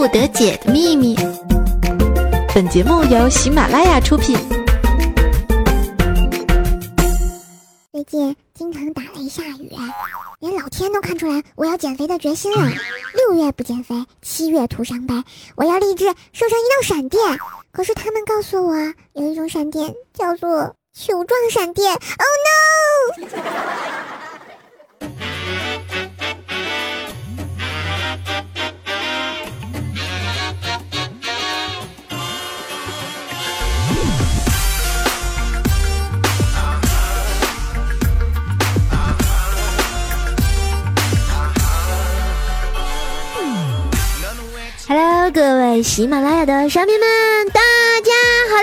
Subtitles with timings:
[0.00, 1.14] 不得解的秘密。
[2.54, 4.34] 本节目由喜马拉雅出品。
[7.92, 9.70] 最近京城打雷下雨，
[10.38, 12.66] 连老天都看出来我要减肥的决心了。
[13.12, 15.12] 六月不减肥，七月徒伤悲。
[15.54, 17.22] 我要立志瘦成一道闪电。
[17.70, 18.74] 可是他们告诉我，
[19.12, 21.92] 有一种闪电叫做球状闪电。
[21.92, 22.00] Oh
[23.20, 23.28] no！
[44.92, 47.00] Hello，各位喜马拉雅的商迷们，
[47.52, 47.60] 大
[48.02, 48.10] 家
[48.50, 48.56] 好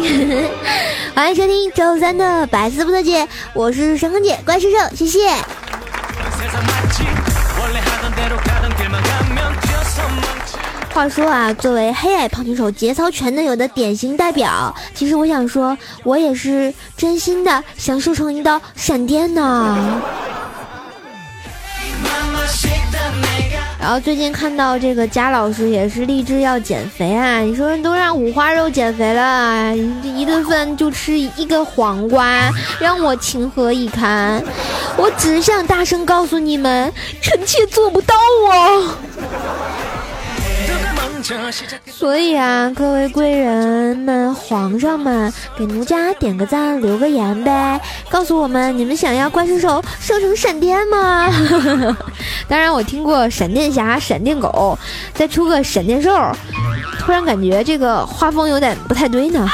[0.00, 0.48] 嘞！
[1.12, 5.34] 欢迎收听周三的百思不得解，我是神坑姐怪兽兽，谢谢。
[10.94, 20.00] 话说啊，作为黑矮胖拳手节操全能有的典型代表，其实我想说，我也是真心的想瘦成一道闪电呢。
[23.86, 27.38] 然后最近看到这个贾老师也是励志要减肥啊！
[27.38, 34.42] 你说都让五花肉减肥了，一顿饭就吃一个黄瓜，让我情何以堪？
[34.96, 38.12] 我只想大声告诉你们，臣妾做不到
[38.50, 38.98] 啊！
[41.86, 51.28] 所以啊，各位贵人们、皇上们，给奴家点个赞、留个言呗，告诉我们你们想要怪兽手瘦成闪电吗？
[52.48, 54.78] 当然，我听过闪电侠、闪电狗，
[55.14, 56.10] 再出个闪电兽，
[57.00, 59.48] 突然感觉这个画风有点不太对呢。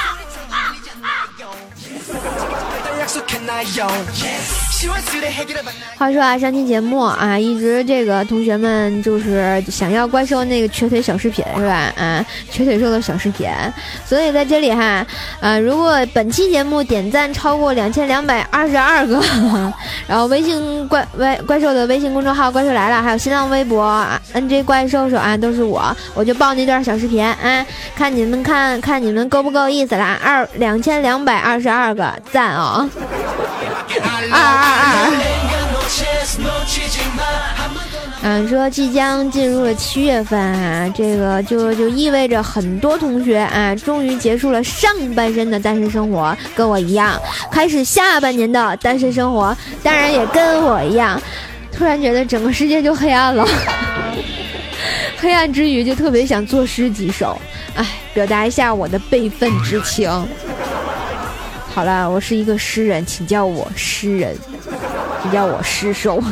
[5.96, 11.92] 话说啊，上期节目啊，一直这个同学们就是想要怪兽那个瘸腿小视频是吧？
[11.96, 13.48] 啊，瘸腿兽的小视频。
[14.04, 15.06] 所以在这里哈，
[15.40, 19.22] 啊，如果本期节目点赞超过两千两百二十二个，
[20.08, 27.64] 然后微信怪怪怪兽的微信公众号“怪兽来了”，还有新浪微博 “nj 怪兽手”啊，都是我，我就报那段小视频啊，
[27.94, 30.18] 看你们看看你们够不够意思啦？
[30.24, 32.88] 二两千两百二十二个赞哦。
[34.30, 35.10] 二二二，
[38.22, 51.20] 嗯，说即将进入了七月份啊，这个就就意味着很多同学啊，终于结束了上半身的单身生活，跟我一样，开始下半年的单身生活，当然也跟我一样，
[51.76, 53.44] 突然觉得整个世界就黑暗了，
[55.18, 57.36] 黑暗之余就特别想作诗几首，
[57.74, 57.84] 哎，
[58.14, 60.08] 表达一下我的悲愤之情。
[61.74, 64.36] 好了，我是一个诗人，请叫我诗人，
[65.22, 66.22] 请叫我诗手，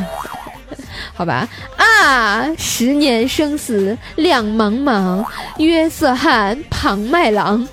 [1.15, 1.47] 好吧？
[1.77, 5.25] 啊，十年生死两茫茫，
[5.57, 7.67] 约瑟翰庞麦郎。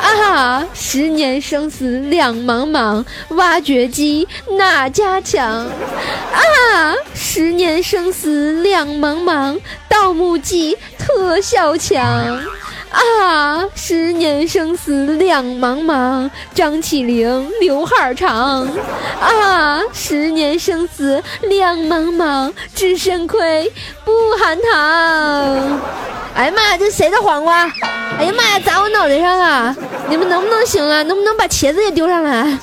[0.00, 4.26] 啊，十年生死两茫茫，挖掘机
[4.56, 5.66] 哪家强？
[5.66, 9.58] 啊，十年生死两茫茫，
[9.88, 12.38] 盗墓记特效强。
[12.90, 18.68] 啊，十年生死两茫茫，张起灵刘海长。
[19.20, 23.72] 啊，十年生死两茫茫，知肾亏
[24.04, 25.80] 不含糖。
[26.34, 27.64] 哎呀妈呀，这谁的黄瓜？
[28.18, 29.76] 哎呀妈呀，砸我脑袋上了！
[30.08, 31.02] 你们能不能行啊？
[31.02, 32.58] 能不能把茄子也丢上来？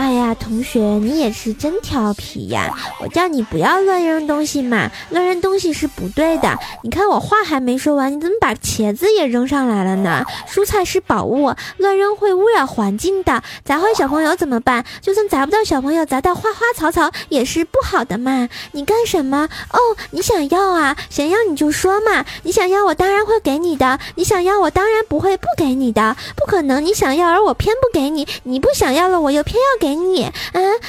[0.00, 2.74] 哎呀，同学，你也是真调皮呀！
[3.02, 6.58] 我叫你不要乱扔东西嘛，乱扔东西是不对的。
[6.82, 10.24] 你看我话还没说完，你怎么把茄子也扔上来了呢？
[10.48, 13.42] 蔬菜是宝物，乱扔会污染环境的。
[13.62, 14.86] 砸坏小朋友怎么办？
[15.02, 18.48] 就算砸不到小朋友，砸到花花草草也是不好的嘛。
[18.72, 19.50] 你干什么？
[19.70, 19.78] 哦，
[20.12, 20.96] 你想要啊？
[21.10, 22.24] 想要你就说嘛。
[22.44, 23.98] 你想要，我当然会给你的。
[24.14, 26.16] 你想要，我当然不会不给你的。
[26.36, 28.26] 不可能，你想要而我偏不给你。
[28.44, 29.80] 你不想要了，我又偏要。
[29.80, 30.32] 给你啊！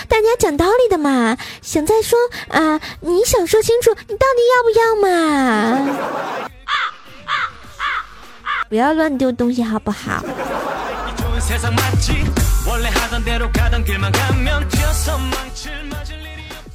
[0.07, 2.17] 大家讲道理的嘛，想再说
[2.49, 2.79] 啊？
[3.02, 5.09] 你想说清楚，你到底要不要嘛？
[8.70, 10.23] 不要乱丢东西，好不好？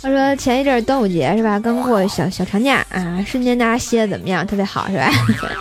[0.07, 1.59] 他说前一阵端午节是吧？
[1.59, 4.47] 刚过小小长假啊，瞬间大家歇的怎么样？
[4.47, 5.11] 特别好是吧？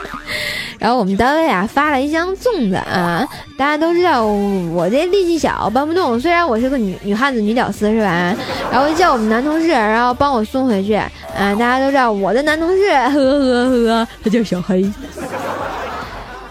[0.77, 3.27] 然后我们单位啊发了一箱粽子啊，
[3.57, 8.36] 大家都知道我这力气小搬不动，虽然我是个女女汉子女屌丝是吧？
[8.71, 11.09] 然后叫我们男同事，然后帮我送回去啊。
[11.36, 14.88] 大家都知道我的男同事，呵呵呵，他叫小黑。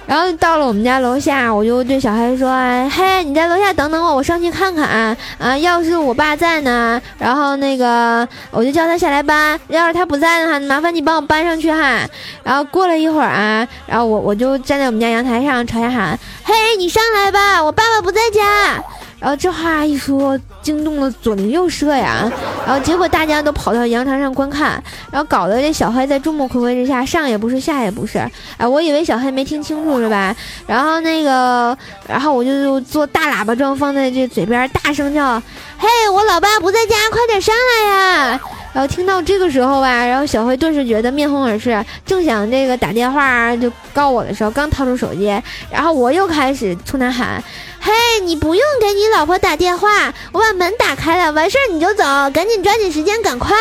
[0.07, 2.49] 然后到了我们家楼下，我就对小黑说
[2.91, 5.17] ：“嘿，你在楼下等等我，我上去看看。
[5.39, 12.01] 啊，要是我爸在呢，然后那个我就叫他下来搬；要是他不在的话，麻烦你帮我搬上去哈。”
[12.45, 18.83] 然后过了一会儿啊，然后我我就站在我们家阳台上朝下喊：“嘿，你上来吧，我爸爸不在家。”
[19.25, 22.31] 然后这话一说，惊动了左邻右舍呀。
[22.67, 24.73] 然后结果大家都跑到阳台上观看，
[25.11, 28.19] 然后搞得这小黑在众目睽睽之下上也不是下也不是。
[28.59, 30.37] 哎，我以为小黑没听清楚是吧？
[30.67, 31.75] 然后那个，
[32.07, 35.41] 然后我就做大喇叭状放在这嘴边，大声叫
[35.81, 38.41] ：“嘿，我老爸不在家，快点上来呀！”
[38.75, 45.27] 然后听到这个时候吧，然后小黑顿时觉得面红耳赤，正想这个打电话就告我的时候，刚掏出手机，
[45.71, 47.43] 然后我又开始冲他喊
[47.81, 47.93] ：“嘿，
[48.25, 53.55] 你不用给你老婆打电话，我把门打开了，完事儿你就走，赶紧抓紧时间，赶快。”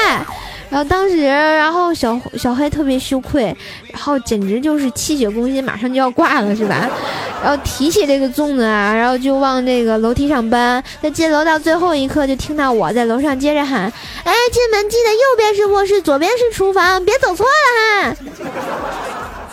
[0.74, 3.56] 然后当时，然后小小黑特别羞愧，
[3.92, 6.90] 然后简直就是气血攻心，马上就要挂了，是吧？
[7.44, 10.84] 然后提起这个粽子啊，然后就往这个楼梯上搬。
[11.00, 13.82] 在进楼到最后一刻，就听到我在楼上接着喊
[14.26, 18.16] ：“哎，进门记得右边是卧室，左边是厨房，别走错了哈！”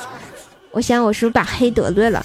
[0.73, 2.25] 我想我是不是把黑得罪了？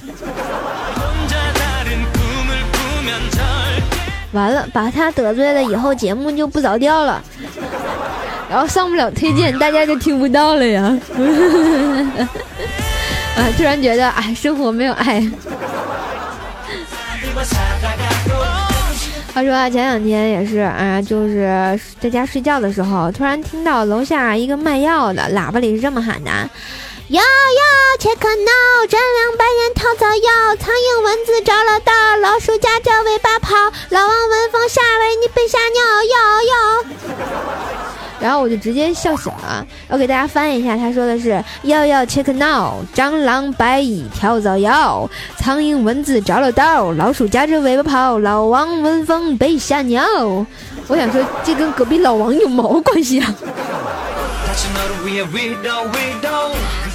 [4.31, 7.21] 完了，把他得罪了以后，节目就不着调了。
[8.49, 10.81] 然后上不了推荐，大家就听不到了呀。
[13.35, 15.19] 啊，突然觉得，哎，生活没有爱。
[19.33, 26.31] 话说，前两天也是啊，就是在家睡觉的时候，突然听到楼下一个卖药的喇叭里是这么喊的
[27.09, 27.27] ：“药药
[27.99, 31.91] 切克闹，沾两百元套草药，苍蝇蚊子着了道，
[32.21, 33.53] 老鼠夹着尾巴跑，
[33.89, 35.83] 老王闻风下来，你别吓尿，
[36.13, 36.15] 药
[36.47, 36.53] 药。”
[38.19, 39.65] 然后我就直接笑醒了。
[39.87, 50.03] 我给大家翻译一下，他说的是：要要 check now，蟑螂白蚁跳蚤药，苍蝇蚊子着了道，老鼠夹着尾巴跑，老王闻风被吓尿。
[50.87, 53.33] 我想说，这跟隔壁老王有毛关系啊？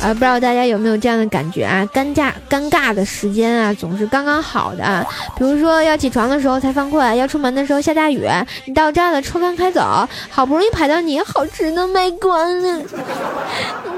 [0.01, 1.87] 啊，不知道大家有没有这样的感觉啊？
[1.93, 5.07] 尴尬尴尬的时间啊，总是刚刚好的。
[5.37, 8.27] 比如说要起床的时候才犯困，要出门的时候下大雨，
[8.65, 12.83] 你到站了车刚开走，好不容易排到你好吃的卖光了，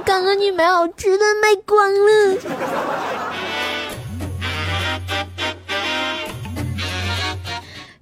[0.05, 2.37] 刚刚你买好吃的卖光了。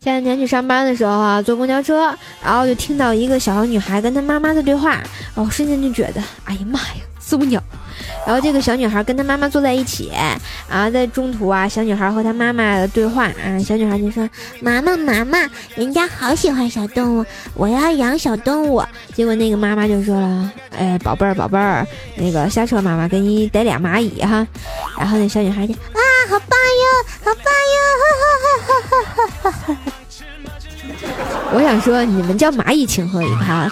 [0.01, 4.93] 前两天去上班的时候啊，坐公交车，然后就听到一个小女孩跟她妈妈的对话，
[5.35, 7.63] 然后瞬间就觉得，哎呀妈呀，受不了。
[8.27, 10.13] 然后这个小女孩跟她妈妈坐在一起，
[10.69, 14.29] 啊，在中途啊，小女孩和她妈妈的对话，啊，小女孩就说
[14.61, 15.39] ：“妈妈，妈妈，
[15.75, 17.25] 人家好喜欢小动物，
[17.55, 18.83] 我要养小动物。”
[19.15, 21.87] 结果那个妈妈就说了：“哎，宝贝儿，宝贝儿，
[22.17, 24.47] 那个下车，妈妈给你逮俩蚂蚁哈。”
[24.99, 26.85] 然后那小女孩就啊，好棒哟，
[27.25, 27.45] 好棒
[29.73, 29.77] 哟，
[31.53, 33.69] 我想说，你们叫蚂蚁情何以堪？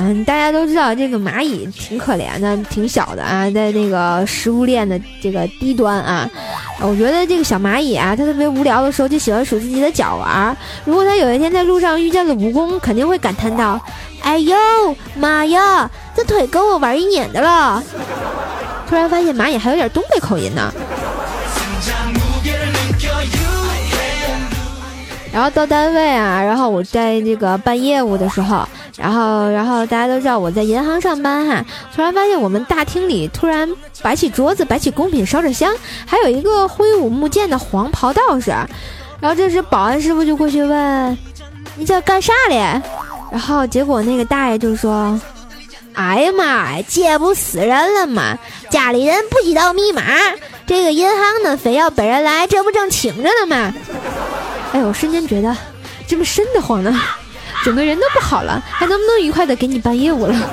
[0.00, 6.30] 嗯，大家都知道这个蚂蚁挺可怜的，挺小的啊，在那个食物链的这个低端啊。
[6.80, 10.56] 我觉得这个小蚂蚁啊，它特别无聊的时候就喜欢数自己的脚玩。
[10.84, 13.80] 如果它有一天在路上遇见了蜈蚣，肯定会感叹道
[14.22, 14.56] ：“哎呦
[15.16, 17.82] 妈呀，这腿够我玩一年的了。”
[18.88, 20.72] 突然发现蚂蚁还有点东北口音呢。
[25.32, 28.66] 然后到单位啊，然后我在这个办业务的时候，
[28.98, 31.64] 然后然后大家都知道我在银行上班哈，
[31.94, 33.68] 突然发现我们大厅里突然
[34.02, 35.72] 摆起桌子，摆起贡品，烧着香，
[36.04, 38.50] 还有一个挥舞木剑的黄袍道士。
[39.20, 41.18] 然后这时保安师傅就过去问
[41.78, 42.56] ：“你这干啥嘞？”
[43.30, 45.20] 然后结果那个大爷就说
[45.94, 46.44] ：“哎呀妈
[46.76, 48.36] 呀，这不死人了吗？
[48.70, 50.02] 家里人不知道密码，
[50.66, 53.74] 这个银行呢非要本人来，这不正请着呢吗？”
[54.72, 55.56] 哎，我瞬间觉得
[56.06, 57.00] 这么瘆得慌呢，
[57.64, 60.50] 整个人都不好了，还能不能愉快的给你办业务了？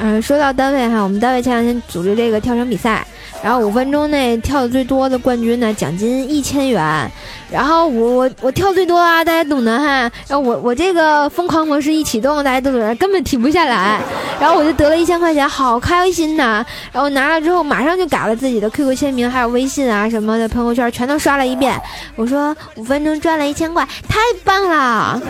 [0.00, 3.06] 嗯，说到单位哈，我们单位前两天组织这个跳绳比赛。
[3.40, 7.08] 然后五分钟内跳的最多的冠军呢，奖金一千元。
[7.50, 9.86] 然后我我我跳最多啊，大家懂的哈。
[10.26, 14.00] 然后我我这个疯狂模式一启动，大家都懂，根本停不下来。
[14.38, 16.64] 然后我就得了一千块钱，好开心呐！
[16.92, 21.80] 然后拿了之后，马上就改了自己的 QQ 签名，还有微信啊什么的朋友圈，全都刷了一遍。
[22.16, 25.20] 我说五分钟赚了一千块，太棒了！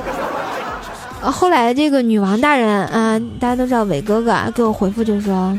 [1.20, 5.58] 后来这个女王大人，啊，大家都知道伟哥哥给我回复就说。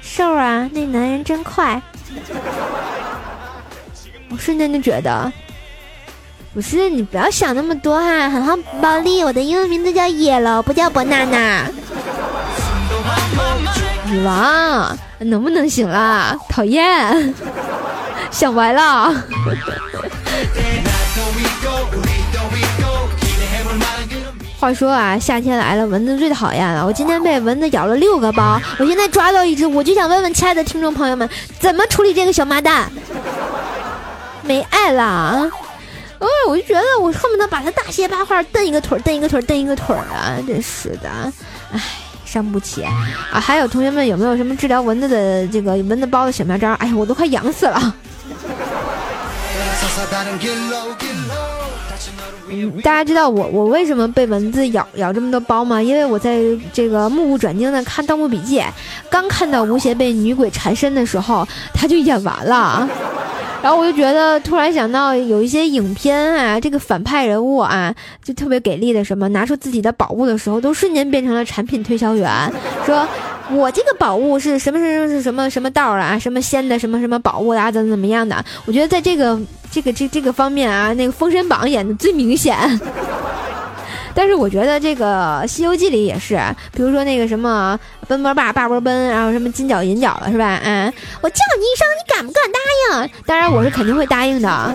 [0.00, 1.80] 瘦啊，那男人真快！
[4.30, 5.32] 我瞬间就觉得，
[6.54, 11.62] 不是你不要想那么多哈，很好，宝莉，我的英文名字叫 Yellow，不叫 Banana。
[14.04, 16.36] 女王能不能行啦？
[16.50, 17.34] 讨厌，
[18.30, 19.14] 想歪了。
[24.60, 26.84] 话说啊，夏天来了，蚊子最讨厌了。
[26.84, 31.26] 我今天被蚊子咬了六个包，我现在抓到一只，我就想问问亲爱的听众朋友们，
[31.58, 32.92] 怎么处理这个小麻蛋？
[34.42, 35.50] 没爱了。
[36.22, 40.38] 哦，我就觉得我恨不得把他大卸八块，蹬一个腿，蹬一个腿，蹬一个腿啊！
[40.46, 41.08] 真是的，
[41.72, 41.80] 唉，
[42.24, 43.40] 伤不起啊！
[43.40, 46.72] 还有同学们有没有什么治疗蚊子的这个蚊子包的小妙招？
[46.74, 47.94] 哎呀，我都快痒死了。
[52.84, 55.82] 大家知道我我为什么被蚊子咬咬这么多包吗？
[55.82, 56.40] 因为我在
[56.72, 58.60] 这个目不转睛的看《盗墓笔记》，
[59.10, 62.88] 刚看到吴邪被女鬼缠身的时候，他就演完了。
[63.62, 72.28] 然后我就觉得，突然想到有一些影片啊，这个反派人物啊，就特别给力的，什么拿出自己的宝物的时候，都瞬间变成了产品推销员，
[72.84, 73.06] 说
[73.52, 78.44] 我这个宝物是什么什么是什么什么道啊，什么仙的什么什么宝物啊，怎么怎么样的？
[78.66, 79.38] 我觉得在这个
[79.70, 82.56] 这个这这个方面啊，那个《封神榜》演的最明显。
[84.14, 86.38] 但是我觉得这个《西游记》里也是，
[86.72, 90.60] 比如说那个什么奔波霸霸波奔，然后什么金角银角的是吧？
[90.62, 92.58] 嗯，我叫你一声，你敢不敢答
[93.02, 93.10] 应？
[93.26, 94.74] 当然我是肯定会答应的。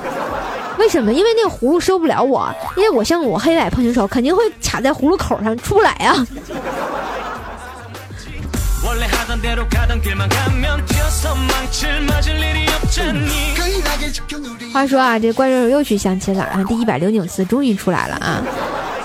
[0.78, 1.12] 为什么？
[1.12, 6.16] 因为那个葫芦收不了我，因为我像我黑矮胖型手，肯定会卡在葫芦口上出不来呀。
[14.74, 18.44] 话说啊，这怪兽又去相亲了啊，第一百零九次终于出来了啊。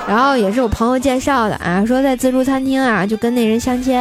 [0.09, 3.95] 然后也是我朋友介绍的啊，说在自助餐厅啊，就跟那人相亲，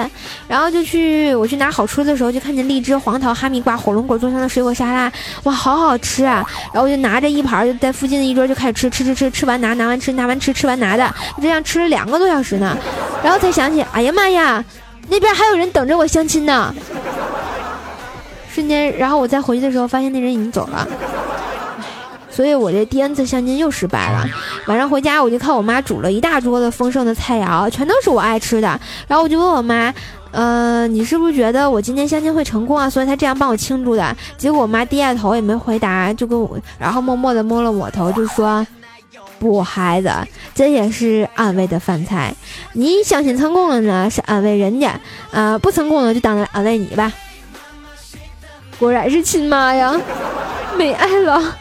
[0.48, 5.12] 然后就去我去拿好吃的时候，就看见荔枝、黄桃、哈密瓜、火龙果做成的水果沙拉，
[5.44, 6.46] 哇，好好吃啊！
[6.74, 12.76] 然后我就拿着一盘，就在附近的一桌就开始吃，吃吃吃，吃完拿，拿完吃，拿完吃，吃完拿的，就这样吃了两个多小时呢，
[13.24, 14.64] 然后才想起，哎呀妈呀，
[15.08, 16.74] 那边还有人等着我相亲呢！
[18.54, 20.88] 瞬间，然后我再回去的时候，发现那人已经走了。
[22.32, 24.26] 所以我这第 n 次相亲又失败了。
[24.68, 28.68] 晚上回家，我就看我妈煮了一大桌子丰盛的菜肴，全都是我爱吃的。
[29.08, 29.94] 然后我就问我妈
[30.32, 32.90] ：“呃，你是不是觉得我今天相亲会成功啊？
[32.90, 38.66] 所以她这样帮我庆祝的。”结果我妈低下头也没回答，就跟我，然后默默地摸了我头，就说
[39.38, 40.10] ：“不，孩子，
[40.56, 42.34] 这也是安慰的饭菜。
[42.74, 44.92] 你相亲成功了呢，是安慰人家；
[45.32, 47.12] 啊，不成功了就当安慰你吧。”
[48.80, 49.94] 果然是亲妈呀，
[50.78, 51.58] 没爱了。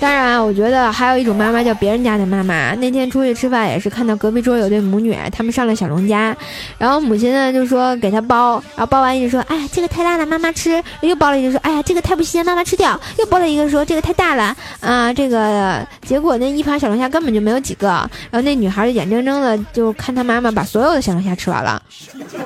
[0.00, 2.72] 当然，我觉得还有一种妈妈叫别人家的妈妈。
[2.76, 6.36] 那天出去吃饭也是看到隔壁桌有对母女，他们上了小龙虾，
[6.78, 10.82] 然后母亲呢就说给他包，然后包完一直说，哎呀这个太辣了，妈妈吃。
[11.00, 12.98] 又包了一个说，哎呀这个太不新鲜，妈妈吃掉。
[13.18, 17.88] 又包了一个说这个太大了啊，这个结果那一盘小龙虾根本就没有几个，
[18.30, 21.82] 然后那女孩就眼睁睁的就看她妈妈把所有的小龙虾吃完了。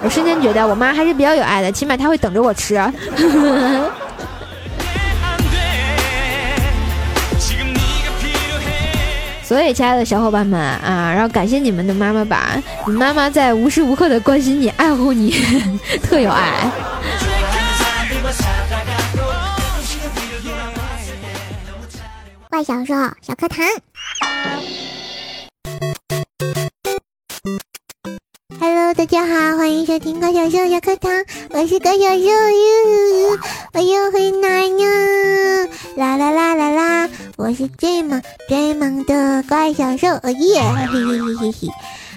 [0.03, 2.81] 我瞬间觉得我妈还是比较有爱的，起码她会等着我吃。
[9.53, 15.35] 所以，亲爱的小伙伴们啊，然后感谢你们的妈妈吧，你妈妈在无时无刻的关心你、爱护你，
[16.03, 16.73] 特有爱。
[22.49, 23.63] 怪小兽小课堂
[28.59, 31.13] ，Hello，大家好，欢迎收听怪小兽小课堂，
[31.51, 32.31] 我是怪小兽，
[33.75, 36.42] 我又回来了，啦啦啦。
[37.55, 40.63] 是最萌最萌的怪小兽，哦耶！
[40.63, 41.69] 嘿嘿嘿嘿嘿。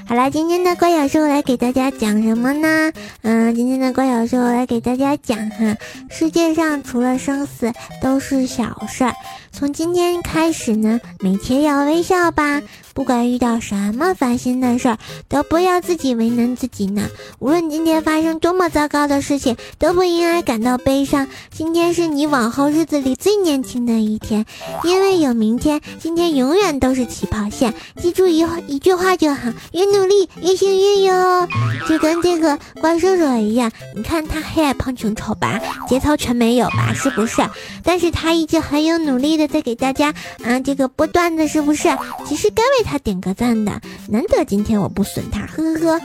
[0.07, 2.91] 好啦，今天的怪小兽来给大家讲什么呢？
[3.23, 5.75] 嗯，今天的怪小兽来给大家讲哈，
[6.09, 7.73] 世界上除了生死
[8.03, 9.13] 都是小事儿。
[9.51, 12.61] 从今天开始呢，每天要微笑吧。
[12.95, 14.97] 不管遇到什么烦心的事儿，
[15.27, 17.09] 都不要自己为难自己呢。
[17.39, 21.27] 无论今天发生多么糟糕的事情，都不应该感到悲伤。
[21.51, 24.45] 今天是你往后日子里最年轻的一天，
[24.85, 27.73] 因为有明天，今天永远都是起跑线。
[28.01, 31.45] 记住一一句话就好：越努力越幸运哟。
[31.89, 37.41] 就跟这个怪兽兽一样，你看他黑矮胖穷丑吧，节操全没有吧，是不是？
[37.83, 40.13] 但是他一直很有努力的在给大家
[40.45, 41.89] 啊这个播段子，是不是？
[42.25, 42.84] 其实该为。
[42.85, 46.01] 他点个赞的，难得今天我不损他，呵呵呵。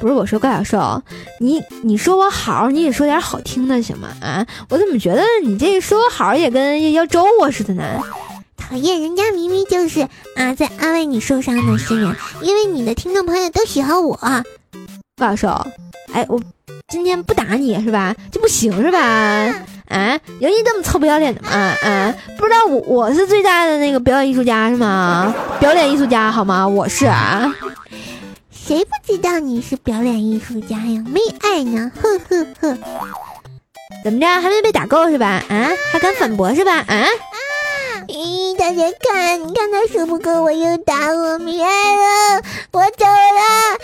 [0.00, 1.02] 不是我说怪小兽，
[1.40, 4.08] 你你说我好，你也说点好听的行吗？
[4.20, 7.82] 啊，我怎么觉得你这说我好也跟要咒我似的呢？
[8.56, 14.16] 讨厌，人家明明就是啊在安慰你受伤的心人，因为你的听众朋友都喜欢我。
[15.18, 15.66] 怪小兽，
[16.12, 16.40] 哎我
[16.86, 18.14] 今天不打你是吧？
[18.30, 18.98] 就不行是吧？
[19.88, 21.50] 啊，有你这么臭不要脸的吗？
[21.50, 25.34] 啊，不知道我我是最大的那个表演艺术家是吗？
[25.58, 26.66] 表演艺术家好吗？
[26.66, 27.52] 我是啊。
[28.50, 31.02] 谁不知道你是表演艺术家呀？
[31.06, 32.78] 没爱呢，呵呵呵。
[34.04, 35.42] 怎么着，还没被打够是吧？
[35.48, 36.72] 啊，还敢反驳是吧？
[36.86, 37.06] 啊！
[38.06, 43.78] 咦，大家看，你看他说不够，我又打我，没爱了，我走了，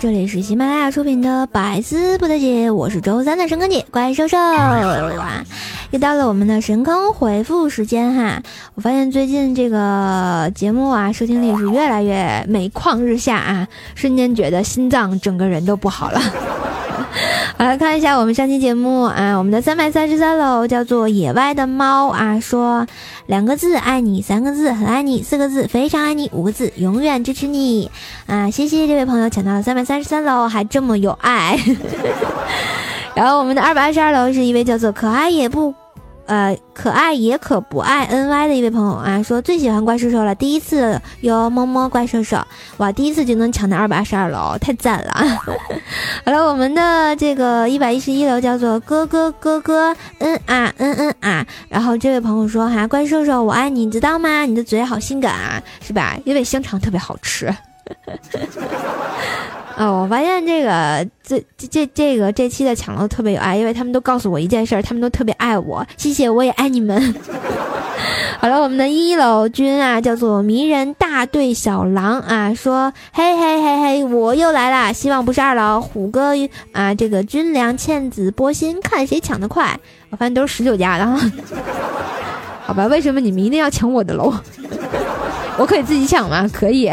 [0.00, 5.44] 这里是喜马拉雅出品的《百思不得解》，我是周三的神坑姐怪兽兽哇！
[5.90, 8.42] 又到了我们的神坑回复时间哈！
[8.74, 16.18] 我发现最近这个节目啊，收听率是越来越每况日下啊，瞬间觉得心脏整个人都不好了。
[17.66, 22.86] 来看一下我们上期节目啊，我们的三百三十三楼叫做野外的猫啊，说
[23.26, 27.90] 两个字爱你，三个字很爱你，四个字非常爱你，五个字永远支持你
[28.26, 28.50] 啊！
[28.50, 31.58] 谢谢这位朋友抢到了三百三十三楼，还这么有爱。
[33.14, 35.74] 然后我们的二百二十二楼是一位叫做可爱也不。
[36.30, 42.38] 呃，可爱也可不爱 N Y 的一位朋友啊，说最喜欢怪兽兽了，第一次哟，摸摸怪兽兽，
[42.76, 45.12] 哇，第一次就能抢到二百二十二楼，太赞了！
[46.24, 54.42] 好了，我们的这个一百一十一楼叫做哥哥哥哥，嗯啊嗯嗯啊，然后这位朋友说哈，怪兽兽我爱你，你知道吗？
[54.42, 56.16] 你的嘴好性感啊，是吧？
[56.24, 57.52] 因为香肠特别好吃。
[59.76, 67.14] 哦，我发现这个这这这这个这期的抢楼特别有爱，因为他们都告诉我一件事，他们都特别爱我，谢谢，我也爱你们。
[68.40, 76.32] 好了，我们的一楼君啊，叫做迷人大队小狼啊，说嘿嘿嘿嘿，我又来啦，希望不是二楼虎哥
[76.72, 79.78] 啊，这个军粮茜子波心，看谁抢得快。
[80.10, 81.20] 我发现都是十九家的哈，
[82.64, 84.32] 好吧，为什么你们一定要抢我的楼？
[85.58, 86.48] 我可以自己抢吗？
[86.52, 86.90] 可以。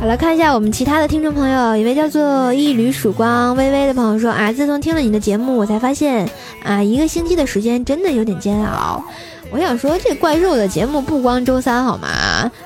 [0.00, 6.26] 好了，看一下我们其他的听众朋友，一位叫做一缕曙光微微的朋友说啊，自从听了你的节目，我才发现
[6.64, 9.04] 啊，一个星期的时间真的有点煎熬。
[9.50, 12.08] 我想说，这怪兽的节目不光周三好吗？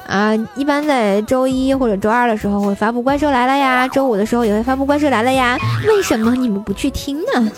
[0.07, 7.51] 啊，一般在周一或者周二的时候会发布《怪兽来了》呀，周五的时候也会发布《怪兽来了》呀，为什么你们不去听呢？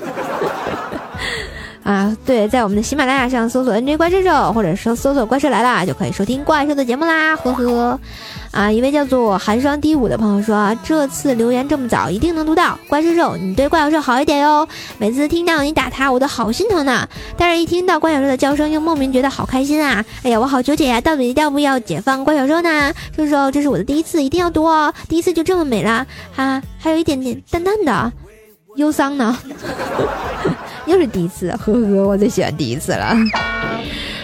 [1.86, 8.00] 啊，对，在我们的喜马拉雅上搜索 “nj 怪兽兽”或者说搜索“怪兽来了”，就可以收听怪兽的节目啦，呵呵。
[8.50, 12.76] 啊，一位叫做寒霜低舞的朋友说，这次留言这么早，一定能读到。
[12.88, 14.66] 怪兽兽，你对怪兽兽好一点哟。
[14.98, 17.08] 每次听到你打他，我都好心疼呢。
[17.36, 20.04] 但是，一听到怪兽兽的叫声，又莫名觉得好开心啊！
[20.24, 22.92] 哎呀，我好纠结呀，到底要不要解放怪兽兽呢？
[23.16, 24.92] 兽兽，这是我的第一次，一定要读哦。
[25.08, 28.12] 第一次就这么美了，哈，还有一点点淡淡的
[28.74, 29.38] 忧伤呢。
[30.86, 33.14] 又是第一次，呵呵，我最喜欢第一次了。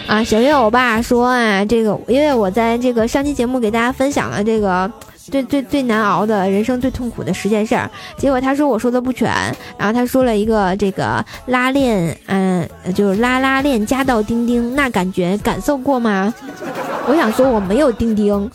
[0.07, 9.31] 啊，小月我爸说啊，这个因为我在这个上期节目给大家分享了这个最最最难熬的人生最痛苦的十件事儿，结果他说我说的不全，
[9.79, 16.33] 然后他说了一个这个拉链，嗯，就是拉拉链加到钉钉，那感觉感受过吗？
[17.07, 18.51] 我想说我没有钉钉。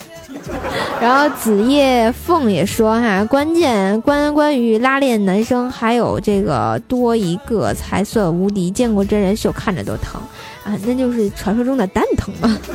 [1.00, 10.20] 然后子夜凤也说哈，关键关关于拉链男生还有这个多一个才算无敌，见过真人秀看着都疼。
[10.64, 12.58] 啊，那就是传说中的蛋疼嘛。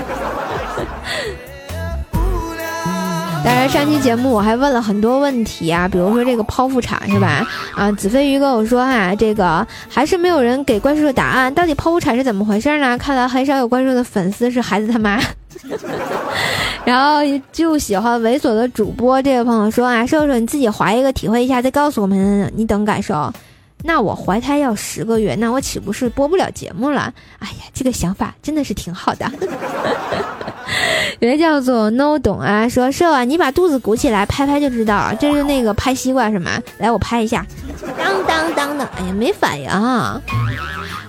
[3.45, 7.45] 当然，上期节目我还问了很多问题啊，比如说这个剖腹产是吧？
[7.75, 12.97] 啊，子飞鱼跟我说哈，这个还是没有人给怪兽的答案，到底剖腹产是怎么回事呢？
[12.97, 15.21] 看来很少有怪兽的粉丝是孩子他妈。
[16.85, 17.21] 然后
[17.53, 23.33] 就喜欢猥琐的主播这位朋友说啊，瘦瘦你自己怀一个体会一下，再告诉我们你等感受。
[23.85, 27.12] 那我怀胎要十个月，那我岂不是播不了节目了？
[27.41, 29.31] 哎呀，这个想法真的是挺好的。
[31.19, 35.17] 人叫做 No 懂啊，说瘦啊，你把肚子鼓起来，拍拍就知道了。
[35.17, 36.53] 这是那个拍西瓜是吗？
[36.79, 37.45] 来，我拍一下，
[37.99, 38.85] 当当当的。
[38.97, 39.69] 哎呀，没反应。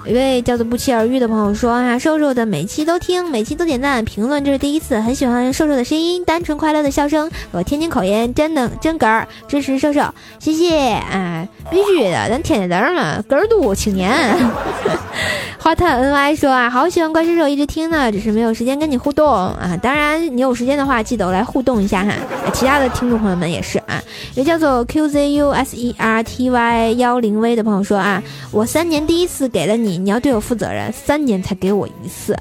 [0.05, 14.13] 一位叫做不期而遇的朋友说啊，瘦瘦的每期都听，每期都点赞评论，这是第一次，很喜欢瘦瘦的声音，单纯快乐的笑声我天津口音，真能真哏儿，支持瘦瘦，谢谢哎，必须的，咱天津人嘛，哏儿度青年。
[15.63, 19.79] 花探 ny 说啊，好喜欢怪兽兽，一直听呢，只是没有时间跟你互动啊。
[19.81, 22.11] 当然，你有时间的话，记得来互动一下哈。
[22.51, 24.03] 其他的听众朋友们也是啊。
[24.35, 28.21] 有叫做 qzuserty 幺零 v 的朋友说啊，
[28.51, 32.37] 我三年第一次给了你，你要对我负责任，三年才给我一次，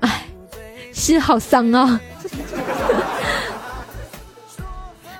[0.00, 0.26] 哎，
[0.92, 1.98] 心好伤啊。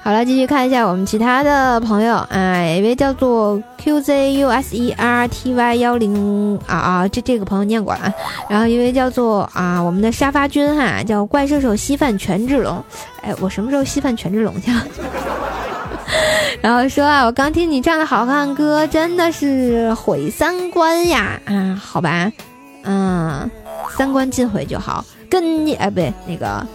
[0.02, 4.94] 好了，继续看一下我们其他的朋友啊，一位叫做 qzuserty
[5.74, 8.12] 幺零啊啊，这这个朋友念过了，
[8.48, 12.82] 然后一位叫做啊我们的沙发君哈，叫怪兽手稀饭权志龙，
[13.22, 14.82] 哎，我什么时候稀饭权志龙去了？
[16.62, 21.38] 然后说啊，我刚听你唱的好看歌，真的是毁三观呀！
[21.44, 22.32] 啊，好吧，
[22.84, 23.50] 嗯，
[23.96, 26.66] 三观尽毁就好，跟你哎不对，那个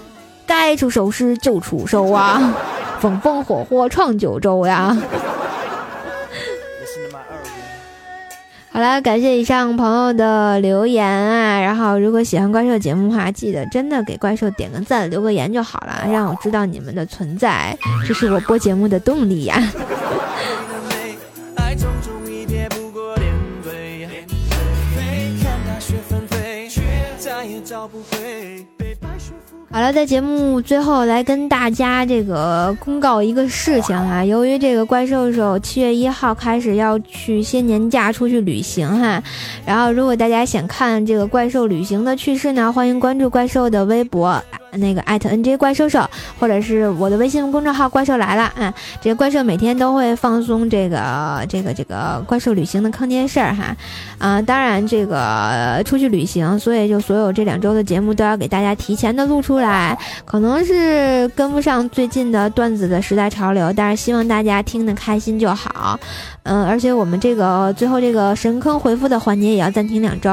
[0.46, 2.54] 该出手时就出手啊。
[3.00, 4.98] 风风火火闯九州呀！
[8.72, 11.60] 好了，感谢以上朋友的留言啊。
[11.60, 17.78] 然后，如果喜欢怪兽节目的话，记得真的给怪兽点个赞、留个言就好了，让我知道你们的存在，
[18.08, 19.62] 这是我播节目的动力呀。
[29.72, 39.24] 好了，在节目最后来跟大家这个公告一个事情哈，由于这个怪兽兽七月一号开始要去些年假出去旅行哈，
[39.66, 44.40] 然后如果大家想看这个怪兽旅行的趣事呢，欢迎关注怪兽的微博。
[44.78, 46.08] 那个艾特 NJ 怪兽兽，
[46.40, 53.76] 或者是我的微信公众号“怪兽来了”啊，这个怪兽每天都会放松这个这个这个怪兽旅行的坑爹事儿哈，
[54.18, 66.00] 啊，当然这个出去旅行，所以就所有这两周的节目都要给大家提前的录出来，可能是跟不上最近的段子的时代潮流，但是希望大家听得开心就好。
[66.44, 70.30] 嗯，而且我们这个最后这个神坑回复的环节也要暂停两周，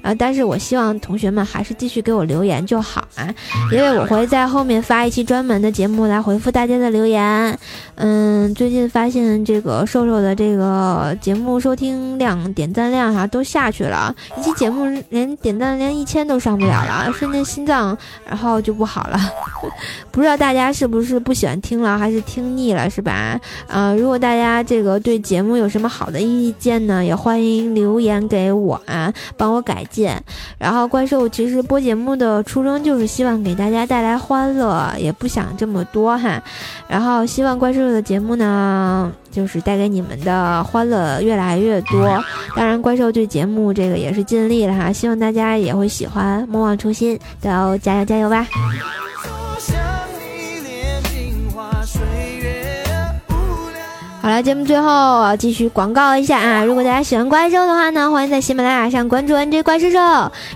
[0.00, 3.28] 呃，但是我希望同学们还是继续给我留言就好啊，
[3.70, 7.58] 因为我会在后面发一期专门的节目来回复大家的留言。
[7.96, 19.18] 嗯，最近发现这个瘦瘦的这个节目收听量、点赞量哈都下去了，一期节目连点赞连一千都上不了了，瞬间心脏然后就不好了，
[20.10, 23.38] 不知道大家是不是不喜欢听了，还是听腻了是吧？
[23.66, 27.04] 呃，如果大家这个对节节目有什么好的意见呢？
[27.04, 30.08] 也欢迎留言给我啊，帮我改进。
[30.56, 36.40] 然后怪兽其实播节目的初衷就是希望给大家带来欢乐，也不想这么多哈。
[36.86, 42.06] 然后希望怪兽的节目呢，就是带给你们的欢乐越来越多。
[42.54, 46.46] 当然，怪兽对节目这个也是尽力了哈，希望大家也会喜欢。
[46.48, 48.46] 莫忘初心，都要加油加油吧！
[54.22, 56.64] 好了，节目最后我继续广告一下啊！
[56.64, 59.98] 如果大家喜欢怪兽的话呢，欢迎在喜马拉雅上关注 NJ 怪兽兽。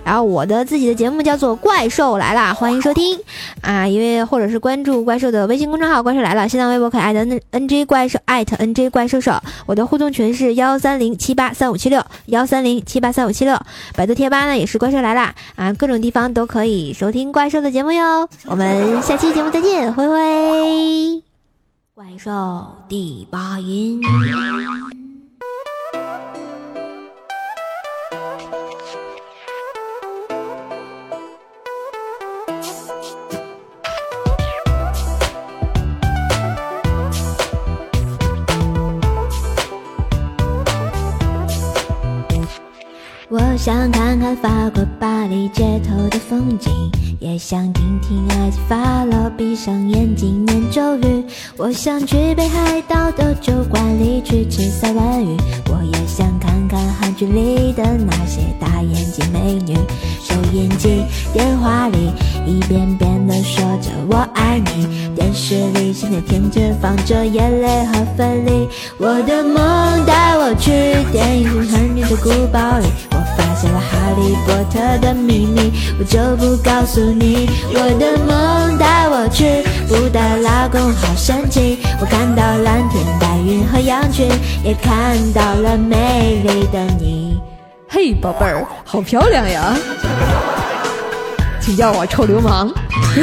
[0.05, 3.19] 然后我的自己的节目叫做《怪兽来了》，欢迎收听
[3.63, 3.85] 啊！
[3.85, 9.33] 因为或者是关注怪兽的微信公众号“怪兽来了”，新浪微博可爱的 N NJ 怪兽艾特 NJ 怪兽兽。
[9.67, 13.59] 我的互动群是幺三零七八三五七六幺三零七八三五七六。
[13.97, 18.29] 百度贴吧呢也是“怪兽来了”啊，各种地方都可以收听怪兽的节目哟。
[18.45, 21.36] 我们下期节目再见，灰灰。
[21.97, 24.03] 怪兽第八音。
[43.57, 46.71] 想看看法国巴黎街头的风景，
[47.19, 51.25] 也想听听埃及法老闭上眼睛念咒语。
[51.57, 55.37] 我想去北海道的酒馆里去吃三文鱼，
[55.71, 56.66] 我也想看看
[57.17, 59.75] 剧里的那些大眼睛美女。
[60.23, 62.13] 收音机、电话里
[62.45, 68.69] 一遍遍地说着我爱你，电视里现在天天放着眼泪和分离。
[68.99, 70.71] 我的梦带我去
[71.11, 72.87] 电影是很远的古堡里。
[73.13, 77.49] 我发现了哈利波特的秘密，我就不告诉你。
[77.73, 79.45] 我的梦带我去，
[79.89, 81.79] 布达拉宫好神奇。
[82.01, 84.29] 我看到蓝天白云和羊群，
[84.65, 87.41] 也看到了美丽的你。
[87.89, 89.77] 嘿，宝贝儿，好漂亮呀！
[91.61, 92.73] 请叫我臭流氓。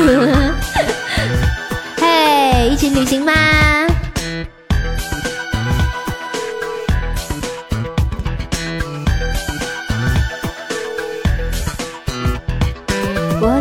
[1.99, 3.33] 嘿，一起旅行吗？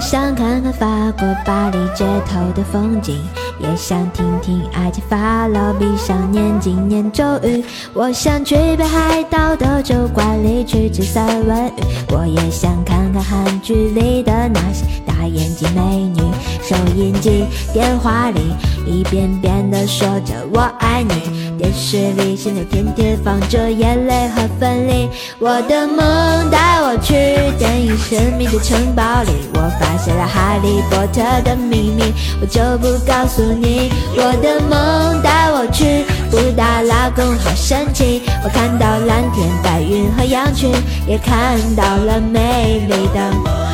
[0.03, 3.17] 想看看法国巴黎街头的风景。
[3.59, 7.65] 也想听听埃及法老，闭上眼睛念咒语。
[7.95, 11.73] 我想去北海道的酒馆里去吃三文鱼，
[12.11, 14.85] 我也想看看韩剧里的那些
[15.23, 16.21] 大眼睛美女。
[16.61, 18.41] 收音机、电话里
[18.85, 25.09] 一遍遍地说着我爱你，电视里现在天天放着眼泪和分离。
[25.39, 27.15] 我的梦带我去
[27.57, 33.93] 电影神秘的城堡里，我发现了哈利波特的秘密，我就不告诉你。
[34.17, 38.23] 我的梦带我去布达拉宫，好神奇！
[38.43, 40.73] 我看到蓝天白云和羊群，
[41.07, 43.72] 也看到了美丽的。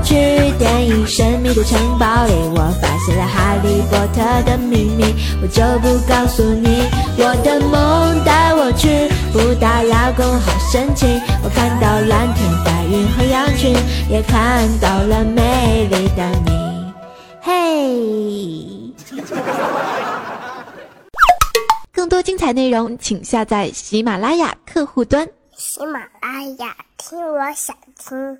[0.00, 0.14] 去
[0.58, 6.86] 电影神秘的城堡里，我发现了哈利波特的秘密，我就不告诉你。
[7.18, 11.06] 我的梦带我去布达拉宫，好神奇！
[11.42, 13.74] 我看到蓝天白云和羊群，
[14.08, 16.52] 也看到了美丽的你。
[17.40, 18.94] 嘿，
[21.92, 25.28] 更多精彩内容，请下载喜马拉雅客户端。
[25.56, 28.38] 喜马拉雅，听我想听。